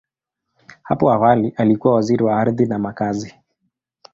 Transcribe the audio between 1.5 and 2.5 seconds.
alikuwa Waziri wa